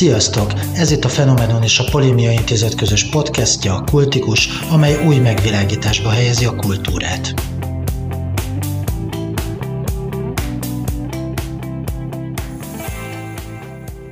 [0.00, 0.52] Sziasztok!
[0.52, 6.08] Ez itt a Fenomenon és a Polémia Intézet közös podcastja, a Kultikus, amely új megvilágításba
[6.10, 7.34] helyezi a kultúrát.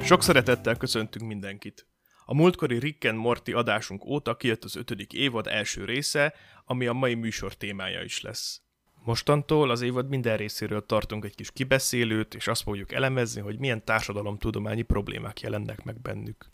[0.03, 1.87] Sok szeretettel köszöntünk mindenkit!
[2.25, 6.35] A múltkori Rick and Morty adásunk óta kijött az ötödik évad első része,
[6.65, 8.61] ami a mai műsor témája is lesz.
[9.05, 13.85] Mostantól az évad minden részéről tartunk egy kis kibeszélőt, és azt fogjuk elemezni, hogy milyen
[13.85, 16.49] társadalomtudományi problémák jelennek meg bennük.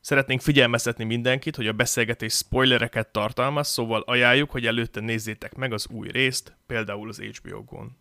[0.00, 5.88] Szeretnénk figyelmeztetni mindenkit, hogy a beszélgetés spoilereket tartalmaz, szóval ajánljuk, hogy előtte nézzétek meg az
[5.88, 7.96] új részt, például az HBO-gon.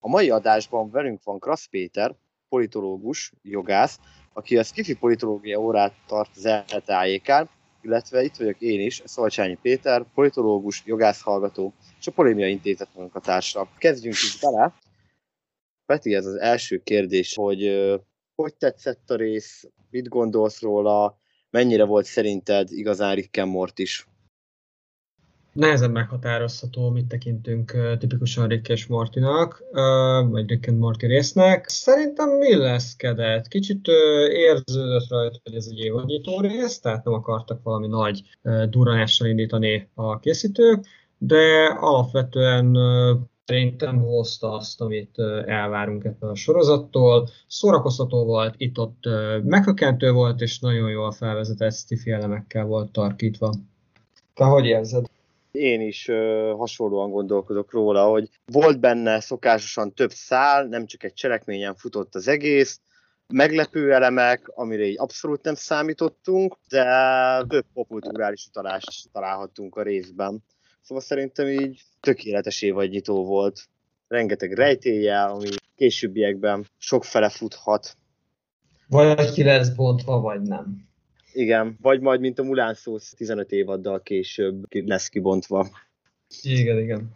[0.00, 2.14] A mai adásban velünk van Krasz Péter,
[2.48, 3.98] politológus, jogász,
[4.32, 7.48] aki a Skifi politológia órát tart az ELTE
[7.86, 13.68] illetve itt vagyok én is, Szolcsányi Péter, politológus, jogász hallgató, és a Polémia Intézet munkatársa.
[13.78, 14.74] Kezdjünk is bele.
[15.86, 17.90] Peti, ez az első kérdés, hogy
[18.34, 21.18] hogy tetszett a rész, mit gondolsz róla,
[21.50, 24.06] mennyire volt szerinted igazán Rick Mort is?
[25.56, 29.62] nehezen meghatározható, mit tekintünk tipikusan Rick és Mortinak,
[30.30, 31.68] vagy Rick and Morty résznek.
[31.68, 33.48] Szerintem illeszkedett.
[33.48, 33.88] Kicsit
[34.30, 38.22] érződött rajta, hogy ez egy évadnyitó rész, tehát nem akartak valami nagy
[38.68, 40.86] duranással indítani a készítők,
[41.18, 42.76] de alapvetően
[43.44, 47.28] szerintem hozta azt, amit elvárunk ettől a sorozattól.
[47.46, 49.04] Szórakoztató volt, itt-ott
[49.42, 53.54] meghökkentő volt, és nagyon jól felvezetett sci elemekkel volt tarkítva.
[54.34, 55.06] Te hogy érzed?
[55.56, 61.12] én is ö, hasonlóan gondolkodok róla, hogy volt benne szokásosan több szál, nem csak egy
[61.12, 62.80] cselekményen futott az egész,
[63.32, 66.84] meglepő elemek, amire így abszolút nem számítottunk, de
[67.48, 70.44] több popkulturális utalást találhattunk a részben.
[70.86, 73.68] Szóval szerintem így tökéletes évadnyitó volt.
[74.08, 77.96] Rengeteg rejtélye, ami későbbiekben sok fele futhat.
[78.88, 80.88] Vagy ki lesz bontva, vagy nem.
[81.32, 85.68] Igen, vagy majd, mint a Mulán Szósz 15 évaddal később lesz kibontva.
[86.42, 87.10] Igen, igen.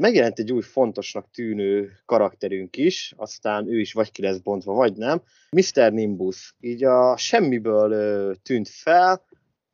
[0.00, 4.96] Megjelent egy új fontosnak tűnő karakterünk is, aztán ő is vagy ki lesz bontva, vagy
[4.96, 5.22] nem.
[5.50, 5.92] Mr.
[5.92, 6.54] Nimbus.
[6.60, 9.24] Így a semmiből ö, tűnt fel,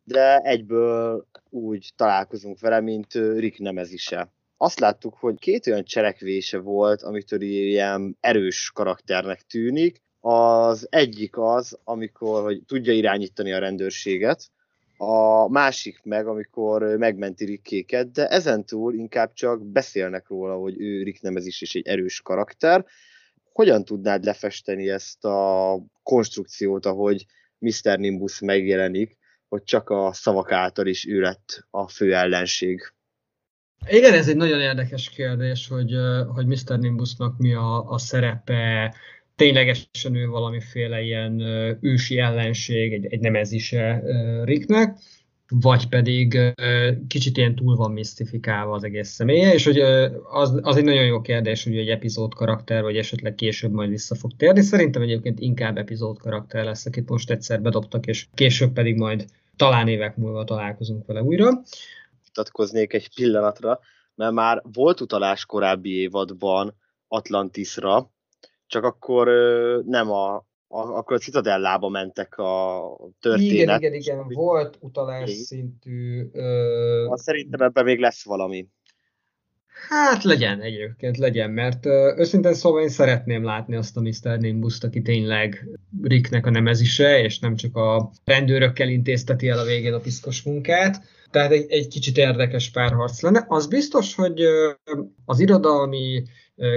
[0.04, 4.32] de egyből úgy találkozunk vele, mint Rick Nemezise.
[4.56, 11.78] Azt láttuk, hogy két olyan cselekvése volt, amitől ilyen erős karakternek tűnik, az egyik az,
[11.84, 14.50] amikor hogy tudja irányítani a rendőrséget,
[14.96, 21.22] a másik meg, amikor megmenti Rickéket, de ezentúl inkább csak beszélnek róla, hogy ő Rick
[21.22, 22.84] Nemezis is egy erős karakter.
[23.52, 27.26] Hogyan tudnád lefesteni ezt a konstrukciót, ahogy
[27.58, 27.98] Mr.
[27.98, 29.16] Nimbus megjelenik,
[29.48, 32.92] hogy csak a szavak által is ő lett a fő ellenség?
[33.86, 35.94] Igen, ez egy nagyon érdekes kérdés, hogy,
[36.34, 36.78] hogy Mr.
[36.78, 38.94] Nimbusnak mi a, a szerepe,
[39.36, 41.40] ténylegesen ő valamiféle ilyen
[41.80, 44.02] ősi ellenség, egy, egy nemezise
[44.44, 44.98] Ricknek,
[45.48, 46.38] vagy pedig
[47.08, 49.78] kicsit ilyen túl van misztifikálva az egész személye, és hogy
[50.30, 54.14] az, az egy nagyon jó kérdés, hogy egy epizód karakter, vagy esetleg később majd vissza
[54.14, 54.60] fog térni.
[54.60, 59.24] Szerintem egyébként inkább epizód karakter lesz, akit most egyszer bedobtak, és később pedig majd
[59.58, 61.62] talán évek múlva találkozunk vele újra.
[62.24, 63.80] Vitatkoznék egy pillanatra,
[64.14, 66.74] mert már volt utalás korábbi évadban
[67.08, 68.10] Atlantisra,
[68.66, 69.28] csak akkor
[69.86, 70.36] nem a,
[70.66, 72.82] a, akkor a Citadellába mentek a
[73.20, 73.50] történet.
[73.50, 76.28] Igen, igen, igen, volt utalás szintű...
[76.32, 77.12] Ö...
[77.14, 78.68] Szerintem ebben még lesz valami.
[79.88, 84.38] Hát legyen egyébként, legyen, mert őszintén szóval én szeretném látni azt a Mr.
[84.38, 85.68] nimbus aki tényleg
[86.02, 91.02] Ricknek a nemezise, és nem csak a rendőrökkel intézteti el a végén a piszkos munkát.
[91.30, 93.44] Tehát egy, egy kicsit érdekes párharc lenne.
[93.48, 94.40] Az biztos, hogy
[95.24, 96.22] az irodalmi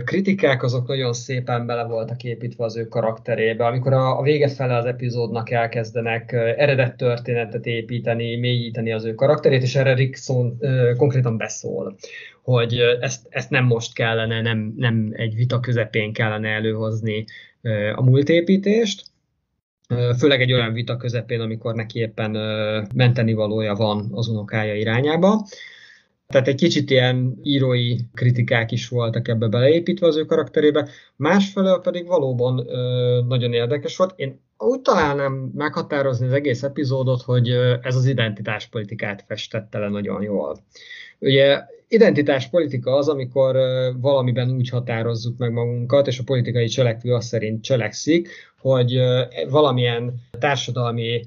[0.05, 3.65] kritikák azok nagyon szépen bele voltak építve az ő karakterébe.
[3.65, 9.61] Amikor a, a vége fele az epizódnak elkezdenek eredet történetet építeni, mélyíteni az ő karakterét,
[9.61, 10.57] és erre Rickson
[10.97, 11.95] konkrétan beszól,
[12.43, 17.25] hogy ezt, ezt nem most kellene, nem, nem egy vita közepén kellene előhozni
[17.95, 19.03] a múltépítést,
[20.17, 22.31] főleg egy olyan vita közepén, amikor neki éppen
[22.95, 25.45] menteni valója van az unokája irányába.
[26.31, 32.07] Tehát egy kicsit ilyen írói kritikák is voltak ebbe beleépítve az ő karakterébe, másfelől pedig
[32.07, 34.13] valóban ö, nagyon érdekes volt.
[34.15, 37.49] Én úgy találnám meghatározni az egész epizódot, hogy
[37.81, 40.57] ez az identitáspolitikát festette le nagyon jól.
[41.19, 43.57] Ugye identitáspolitika az, amikor
[44.01, 48.99] valamiben úgy határozzuk meg magunkat, és a politikai cselekvő azt szerint cselekszik, hogy
[49.49, 51.25] valamilyen társadalmi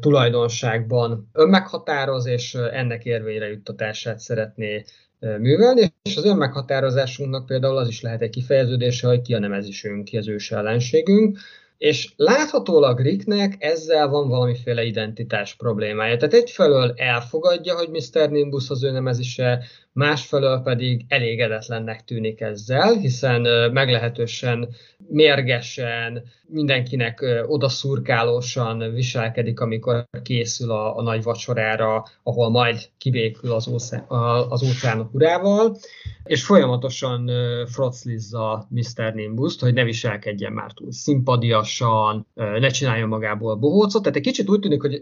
[0.00, 4.84] tulajdonságban önmeghatároz, és ennek érvényre juttatását szeretné
[5.20, 10.16] művelni, és az önmeghatározásunknak például az is lehet egy kifejeződése, hogy ki a nemezisünk, ki
[10.16, 11.38] az ős ellenségünk.
[11.78, 16.16] És láthatólag Ricknek ezzel van valamiféle identitás problémája.
[16.16, 18.30] Tehát egyfelől elfogadja, hogy Mr.
[18.30, 24.68] Nimbus az ő nemezise, másfelől pedig elégedetlennek tűnik ezzel, hiszen meglehetősen
[25.08, 34.04] mérgesen, mindenkinek odaszurkálósan viselkedik, amikor készül a, a nagy vacsorára, ahol majd kibékül az, óce,
[34.48, 35.76] az óceánok urával,
[36.24, 37.30] és folyamatosan
[37.66, 39.14] froclizza Mr.
[39.14, 44.02] Nimbus-t, hogy ne viselkedjen már túl szimpadiasan, ne csináljon magából bohócot.
[44.02, 45.00] Tehát egy kicsit úgy tűnik, hogy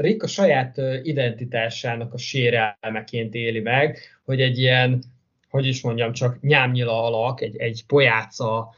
[0.00, 5.02] Rick a saját identitásának a sérelmeként éli meg, hogy egy ilyen,
[5.50, 8.74] hogy is mondjam, csak nyámnyila alak, egy, egy pojáca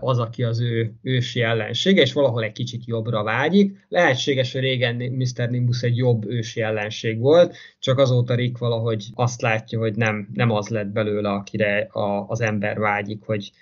[0.00, 3.86] az, aki az ő ősi ellensége, és valahol egy kicsit jobbra vágyik.
[3.88, 5.50] Lehetséges, hogy régen Mr.
[5.50, 10.50] Nimbus egy jobb ősi ellenség volt, csak azóta Rick valahogy azt látja, hogy nem, nem
[10.50, 13.52] az lett belőle, akire a, az ember vágyik, hogy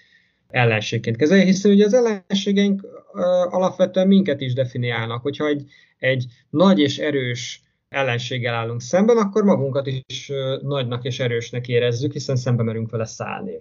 [0.49, 2.87] ellenségként kezelje, hiszen ugye az ellenségeink
[3.51, 5.65] alapvetően minket is definiálnak, hogyha egy,
[5.99, 12.37] egy nagy és erős ellenséggel állunk szemben, akkor magunkat is nagynak és erősnek érezzük, hiszen
[12.37, 13.59] szembe merünk vele szállni.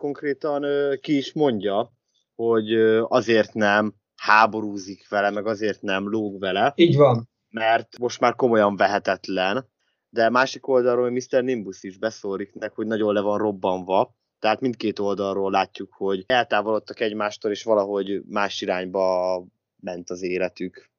[0.00, 0.64] Konkrétan
[1.00, 1.92] ki is mondja,
[2.34, 2.74] hogy
[3.08, 6.72] azért nem háborúzik vele, meg azért nem lóg vele.
[6.76, 7.28] Így van.
[7.48, 9.68] Mert most már komolyan vehetetlen,
[10.08, 11.42] de másik oldalról Mr.
[11.42, 17.50] Nimbus is beszóriknek, hogy nagyon le van robbanva, tehát mindkét oldalról látjuk, hogy eltávolodtak egymástól,
[17.50, 19.44] és valahogy más irányba
[19.76, 20.90] ment az életük.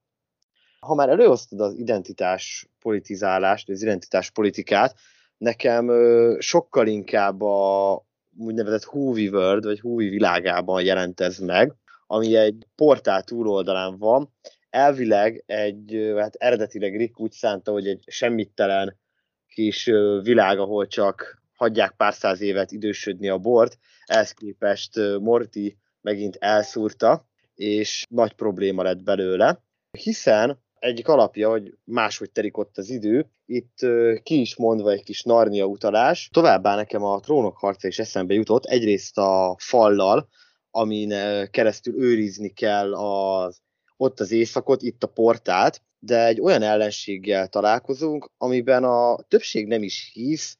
[0.79, 4.95] Ha már előosztod az identitás politizálást, az identitás politikát,
[5.37, 5.91] nekem
[6.39, 11.75] sokkal inkább a úgynevezett Huvi World, vagy Huvi világában jelent ez meg,
[12.07, 14.33] ami egy portál túloldalán van.
[14.69, 18.99] Elvileg egy, hát eredetileg Rick úgy szánta, hogy egy semmittelen
[19.47, 19.85] kis
[20.21, 27.29] világ, ahol csak hagyják pár száz évet idősödni a bort, ehhez képest Morty megint elszúrta,
[27.55, 29.63] és nagy probléma lett belőle,
[29.97, 33.29] hiszen egyik alapja, hogy máshogy terik ott az idő.
[33.45, 33.77] Itt
[34.23, 36.29] ki is mondva egy kis Narnia utalás.
[36.33, 40.27] Továbbá nekem a trónok harca is eszembe jutott, egyrészt a fallal,
[40.71, 41.13] amin
[41.51, 43.61] keresztül őrizni kell az,
[43.97, 49.83] ott az éjszakot, itt a portát, de egy olyan ellenséggel találkozunk, amiben a többség nem
[49.83, 50.57] is hisz,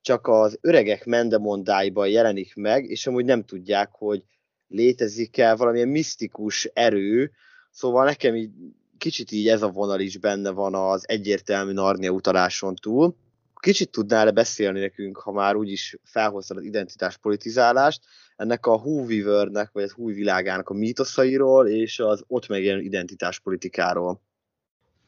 [0.00, 4.24] csak az öregek mendemondáiban jelenik meg, és amúgy nem tudják, hogy
[4.68, 7.30] létezik-e valamilyen misztikus erő,
[7.70, 8.50] szóval nekem így
[8.98, 13.16] kicsit így ez a vonal is benne van az egyértelmű Narnia utaláson túl.
[13.60, 18.02] Kicsit tudnál-e beszélni nekünk, ha már úgyis felhoztad az identitás politizálást,
[18.36, 24.20] ennek a Whoweaver-nek, vagy a Who világának a mítoszairól, és az ott megjelenő identitás politikáról.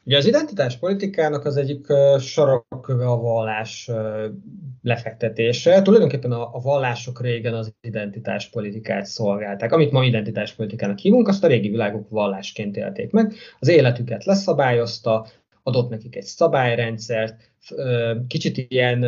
[0.07, 1.87] Ugye az identitás politikának az egyik
[2.19, 3.89] sarokköve a vallás
[4.81, 5.81] lefektetése.
[5.81, 9.71] Tulajdonképpen a, a vallások régen az identitás politikát szolgálták.
[9.71, 13.33] Amit ma identitás politikának hívunk, azt a régi világok vallásként élték meg.
[13.59, 15.27] Az életüket leszabályozta,
[15.63, 17.35] adott nekik egy szabályrendszert,
[18.27, 19.05] kicsit ilyen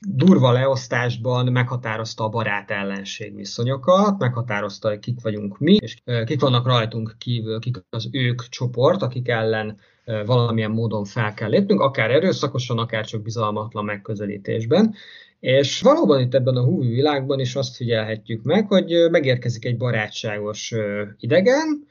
[0.00, 7.14] durva leosztásban meghatározta a barát-ellenség viszonyokat, meghatározta, hogy kik vagyunk mi, és kik vannak rajtunk
[7.18, 9.78] kívül, kik az ők csoport, akik ellen
[10.26, 14.94] valamilyen módon fel kell lépnünk, akár erőszakosan, akár csak bizalmatlan megközelítésben.
[15.40, 20.74] És valóban itt ebben a húvi világban is azt figyelhetjük meg, hogy megérkezik egy barátságos
[21.18, 21.86] idegen,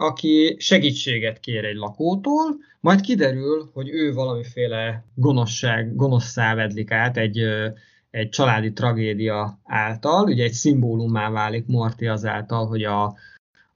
[0.00, 7.38] aki segítséget kér egy lakótól, majd kiderül, hogy ő valamiféle gonoszság, gonoszszá vedlik át egy,
[8.10, 13.14] egy családi tragédia által, ugye egy szimbólummá válik Morty azáltal, hogy a,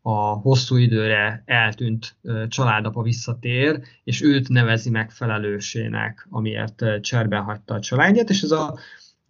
[0.03, 2.17] a hosszú időre eltűnt
[2.49, 8.79] családapa visszatér, és őt nevezi meg felelősének, amiért cserben hagyta a családját, és ez, a,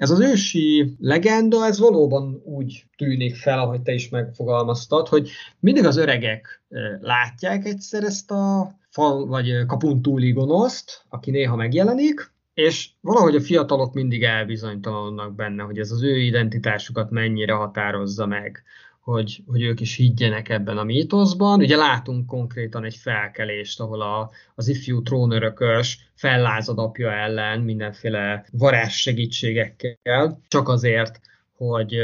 [0.04, 5.30] ez az ősi legenda, ez valóban úgy tűnik fel, ahogy te is megfogalmaztad, hogy
[5.61, 6.62] mindig az öregek
[7.00, 13.40] látják egyszer ezt a fal vagy kapun túli gonoszt, aki néha megjelenik, és valahogy a
[13.40, 18.62] fiatalok mindig elbizonytalanodnak benne, hogy ez az ő identitásukat mennyire határozza meg
[19.04, 21.61] hogy, hogy ők is higgyenek ebben a mítoszban.
[21.61, 28.94] Ugye látunk konkrétan egy felkelést, ahol a, az ifjú trónörökös fellázad apja ellen mindenféle varázs
[28.94, 31.20] segítségekkel, csak azért,
[31.56, 31.96] hogy,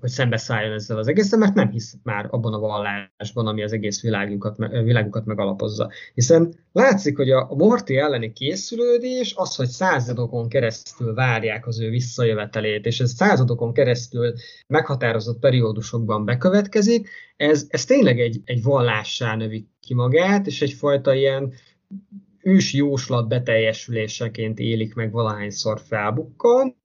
[0.00, 4.02] hogy szembeszálljon ezzel az egészen, mert nem hisz már abban a vallásban, ami az egész
[4.02, 5.90] világukat, világukat megalapozza.
[6.14, 12.86] Hiszen látszik, hogy a Morty elleni készülődés az, hogy századokon keresztül várják az ő visszajövetelét,
[12.86, 14.32] és ez századokon keresztül
[14.66, 21.52] meghatározott periódusokban bekövetkezik, ez, ez tényleg egy, egy vallássá növi ki magát, és egyfajta ilyen
[22.42, 26.76] ős jóslat beteljesüléseként élik meg valahányszor felbukkan,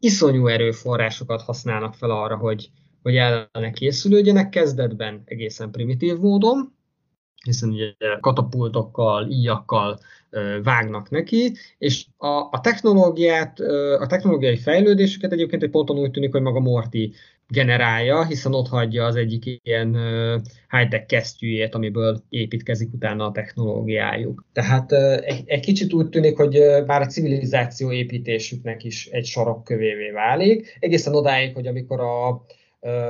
[0.00, 2.70] iszonyú erőforrásokat használnak fel arra, hogy,
[3.02, 6.72] vagy ellene készülődjenek, kezdetben egészen primitív módon,
[7.44, 10.00] hiszen ugye katapultokkal, íjakkal
[10.62, 13.60] vágnak neki, és a, a technológiát,
[13.98, 17.12] a technológiai fejlődéseket egyébként egy ponton úgy tűnik, hogy maga Morty
[17.50, 19.96] generálja, hiszen ott hagyja az egyik ilyen
[20.70, 24.44] high-tech kesztyűjét, amiből építkezik utána a technológiájuk.
[24.52, 24.92] Tehát
[25.46, 31.54] egy, kicsit úgy tűnik, hogy már a civilizáció építésüknek is egy sarokkövévé válik, egészen odáig,
[31.54, 32.44] hogy amikor a,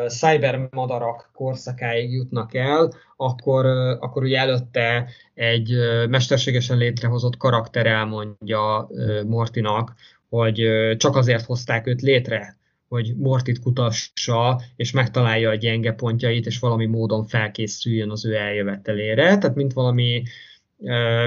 [0.09, 3.67] cybermadarak korszakáig jutnak el, akkor,
[4.01, 5.73] akkor ugye előtte egy
[6.09, 8.89] mesterségesen létrehozott karakter elmondja
[9.27, 9.95] Mortinak,
[10.29, 12.60] hogy csak azért hozták őt létre,
[12.91, 19.39] hogy Mortit kutassa, és megtalálja a gyenge pontjait, és valami módon felkészüljön az ő eljövetelére.
[19.39, 20.23] Tehát mint valami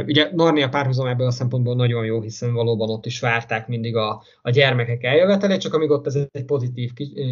[0.06, 4.24] ugye Narnia párhuzam ebből a szempontból nagyon jó, hiszen valóban ott is várták mindig a,
[4.42, 6.92] a gyermekek eljövetelét, csak amíg ott ez egy pozitív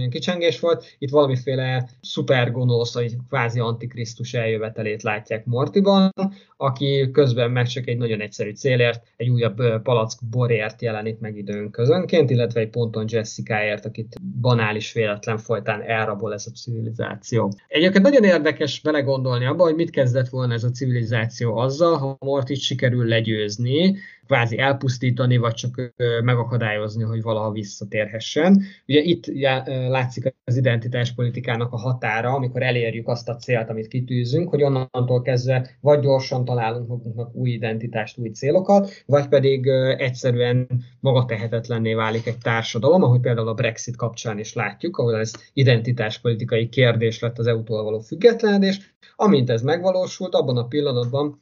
[0.10, 6.12] kicsengés volt, itt valamiféle szuper gonosz, vagy kvázi antikrisztus eljövetelét látják Mortiban,
[6.58, 11.70] aki közben meg csak egy nagyon egyszerű célért, egy újabb palack borért jelenik meg időn
[11.72, 17.54] közönként, illetve egy ponton Jessicaért, akit banális véletlen folytán elrabol ez a civilizáció.
[17.68, 22.60] Egyébként nagyon érdekes belegondolni abba, hogy mit kezdett volna ez a civilizáció azzal, ha Mortit
[22.60, 28.62] sikerül legyőzni, kvázi elpusztítani, vagy csak megakadályozni, hogy valaha visszatérhessen.
[28.88, 29.26] Ugye itt
[29.66, 35.70] látszik az identitáspolitikának a határa, amikor elérjük azt a célt, amit kitűzünk, hogy onnantól kezdve
[35.82, 40.68] vagy gyorsan találunk magunknak új identitást, új célokat, vagy pedig egyszerűen
[41.00, 47.20] magatehetetlenné válik egy társadalom, ahogy például a Brexit kapcsán is látjuk, ahol ez identitáspolitikai kérdés
[47.20, 48.96] lett az EU-tól való függetlenedés.
[49.16, 51.40] Amint ez megvalósult, abban a pillanatban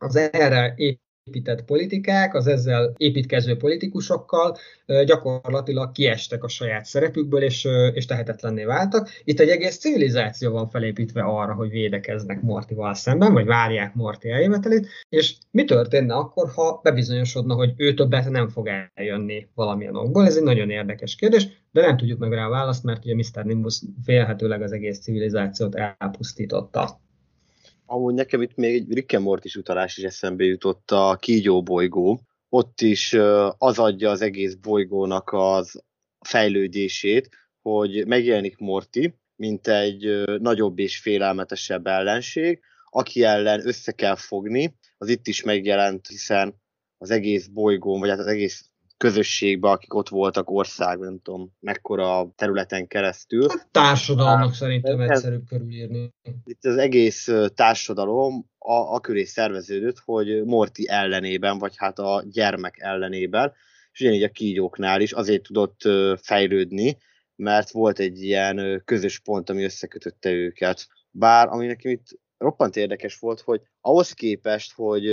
[0.00, 0.74] az erre
[1.24, 4.56] épített politikák, az ezzel építkező politikusokkal
[5.04, 9.08] gyakorlatilag kiestek a saját szerepükből, és, és tehetetlenné váltak.
[9.24, 14.86] Itt egy egész civilizáció van felépítve arra, hogy védekeznek Mortival szemben, vagy várják Morti eljövetelét,
[15.08, 20.26] és mi történne akkor, ha bebizonyosodna, hogy ő többet nem fog eljönni valamilyen okból?
[20.26, 23.44] Ez egy nagyon érdekes kérdés, de nem tudjuk meg rá a választ, mert ugye Mr.
[23.44, 27.00] Nimbus félhetőleg az egész civilizációt elpusztította.
[27.92, 32.20] Amúgy nekem itt még egy Rick and Morty utalás is eszembe jutott a kígyó bolygó.
[32.48, 33.12] Ott is
[33.58, 35.82] az adja az egész bolygónak az
[36.20, 37.28] fejlődését,
[37.62, 44.76] hogy megjelenik Morty, mint egy nagyobb és félelmetesebb ellenség, aki ellen össze kell fogni.
[44.98, 46.60] Az itt is megjelent, hiszen
[46.98, 48.69] az egész bolygón, vagy hát az egész
[49.00, 53.44] közösségbe, akik ott voltak ország, nem tudom, mekkora területen keresztül.
[53.44, 56.14] A társadalomnak szerintem egyszerűbb körülírni.
[56.44, 62.78] Itt az egész társadalom a, a köré szerveződött, hogy Morti ellenében, vagy hát a gyermek
[62.78, 63.52] ellenében,
[63.92, 65.80] és ugyanígy a kígyóknál is azért tudott
[66.22, 66.96] fejlődni,
[67.36, 70.86] mert volt egy ilyen közös pont, ami összekötötte őket.
[71.10, 72.06] Bár ami nekem itt
[72.38, 75.04] roppant érdekes volt, hogy ahhoz képest, hogy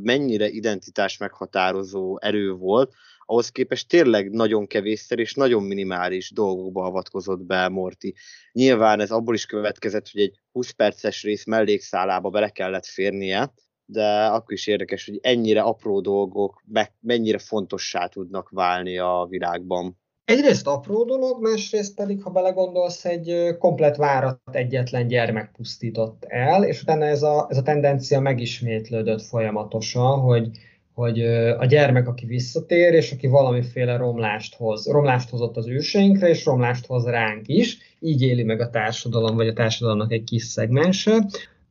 [0.00, 2.92] mennyire identitás meghatározó erő volt,
[3.26, 8.14] ahhoz képest tényleg nagyon kevésszer és nagyon minimális dolgokba avatkozott be Morty.
[8.52, 13.52] Nyilván ez abból is következett, hogy egy 20 perces rész mellékszálába bele kellett férnie,
[13.84, 16.62] de akkor is érdekes, hogy ennyire apró dolgok
[17.00, 19.98] mennyire fontossá tudnak válni a világban.
[20.24, 26.82] Egyrészt apró dolog, másrészt pedig, ha belegondolsz, egy komplet várat egyetlen gyermek pusztított el, és
[26.82, 30.48] utána ez a, ez a tendencia megismétlődött folyamatosan, hogy
[30.96, 31.20] hogy
[31.58, 34.86] a gyermek, aki visszatér, és aki valamiféle romlást hoz.
[34.86, 37.78] Romlást hozott az őseinkre, és romlást hoz ránk is.
[38.00, 41.26] Így éli meg a társadalom, vagy a társadalomnak egy kis szegmense.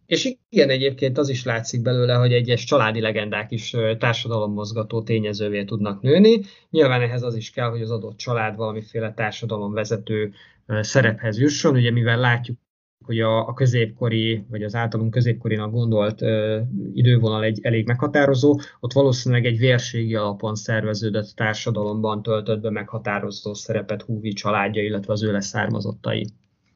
[0.05, 6.01] És igen, egyébként az is látszik belőle, hogy egyes családi legendák is társadalommozgató tényezővé tudnak
[6.01, 6.41] nőni.
[6.69, 10.33] Nyilván ehhez az is kell, hogy az adott család valamiféle társadalomvezető
[10.67, 11.75] szerephez jusson.
[11.75, 12.57] Ugye mivel látjuk
[13.05, 16.59] hogy a, a középkori, vagy az általunk középkorinak gondolt ö,
[16.93, 24.01] idővonal egy elég meghatározó, ott valószínűleg egy vérségi alapon szerveződött társadalomban töltött be meghatározó szerepet
[24.01, 26.27] Húvi családja, illetve az ő leszármazottai.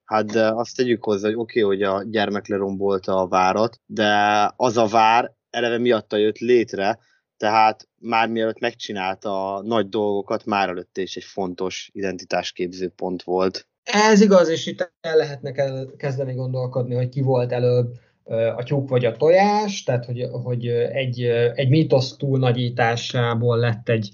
[0.06, 4.14] Hát de azt tegyük hozzá, hogy oké, okay, hogy a gyermek lerombolta a várat, de
[4.56, 7.00] az a vár eleve miatta jött létre,
[7.38, 13.69] tehát már mielőtt megcsinálta a nagy dolgokat, már előtte is egy fontos identitásképző pont volt.
[13.92, 15.52] Ez igaz, és itt el lehetne
[15.98, 17.94] kezdeni gondolkodni, hogy ki volt előbb
[18.56, 21.22] a tyúk vagy a tojás, tehát hogy, hogy egy,
[21.56, 24.12] egy mítosz túlnagyításából lett egy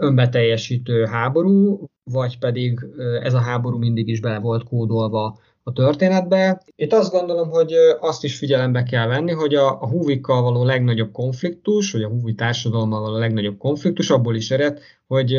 [0.00, 2.86] önbeteljesítő háború, vagy pedig
[3.22, 6.62] ez a háború mindig is bele volt kódolva a történetbe.
[6.74, 11.12] Itt azt gondolom, hogy azt is figyelembe kell venni, hogy a, a húvikkal való legnagyobb
[11.12, 15.36] konfliktus, vagy a húvi társadalommal való legnagyobb konfliktus abból is ered, hogy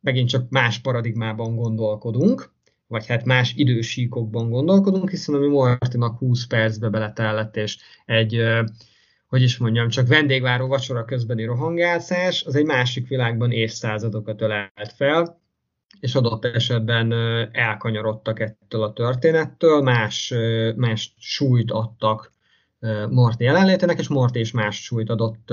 [0.00, 2.53] megint csak más paradigmában gondolkodunk,
[2.94, 8.42] vagy hát más idősíkokban gondolkodunk, hiszen ami Mortinak 20 percbe beletellett, és egy,
[9.26, 15.40] hogy is mondjam, csak vendégváró vacsora közbeni rohangálszás, az egy másik világban évszázadokat ölelt fel,
[16.00, 17.12] és adott esetben
[17.52, 20.34] elkanyarodtak ettől a történettől, más,
[20.76, 22.32] más súlyt adtak
[23.10, 25.50] Morty jelenlétének, és Morty is más súlyt adott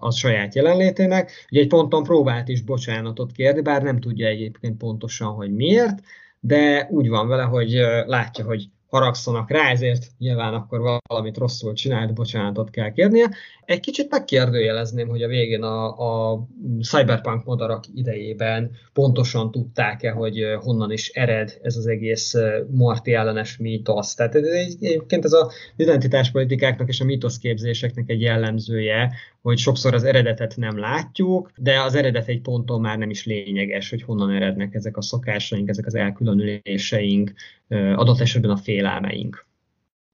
[0.00, 1.46] a saját jelenlétének.
[1.50, 6.02] Ugye egy ponton próbált is bocsánatot kérni, bár nem tudja egyébként pontosan, hogy miért,
[6.46, 7.70] de úgy van vele, hogy
[8.06, 13.30] látja, hogy haragszanak rá, ezért nyilván akkor valamit rosszul csinált, bocsánatot kell kérnie.
[13.64, 16.46] Egy kicsit megkérdőjelezném, hogy a végén a, a
[16.80, 22.34] cyberpunk madarak idejében pontosan tudták-e, hogy honnan is ered ez az egész
[22.70, 24.14] Marti ellenes mítosz.
[24.14, 29.12] Tehát egyébként ez a identitáspolitikáknak és a mítoszképzéseknek egy jellemzője,
[29.42, 33.90] hogy sokszor az eredetet nem látjuk, de az eredet egy ponton már nem is lényeges,
[33.90, 37.32] hogy honnan erednek ezek a szokásaink, ezek az elkülönüléseink,
[37.68, 39.46] adott esetben a félelmeink.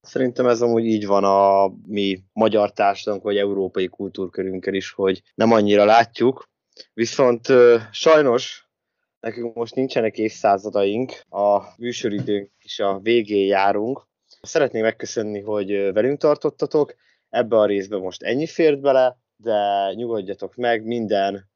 [0.01, 5.53] Szerintem ez amúgy így van a mi magyar társadalunk vagy európai kultúrkörünkkel is, hogy nem
[5.53, 6.49] annyira látjuk,
[6.95, 7.47] viszont
[7.91, 8.71] sajnos
[9.21, 14.07] nekünk most nincsenek évszázadaink, a műsoridőnk is a végén járunk.
[14.41, 16.95] Szeretném megköszönni, hogy velünk tartottatok,
[17.29, 21.51] ebbe a részbe most ennyi fért bele, de nyugodjatok meg, minden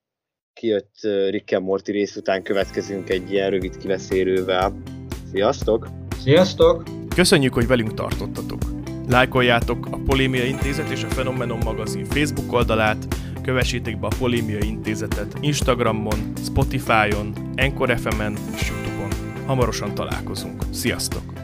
[0.53, 0.95] kijött
[1.31, 4.83] Rick and Morty rész után következünk egy ilyen rövid kiveszélővel.
[5.31, 5.89] Sziasztok!
[6.19, 6.83] Sziasztok!
[7.15, 8.63] Köszönjük, hogy velünk tartottatok!
[9.09, 13.07] Lájkoljátok a Polémia Intézet és a Fenomenon magazin Facebook oldalát,
[13.43, 19.11] kövessétek be a Polémia Intézetet Instagramon, Spotify-on, Encore FM-en és Youtube-on.
[19.47, 20.63] Hamarosan találkozunk.
[20.73, 21.36] Sziasztok!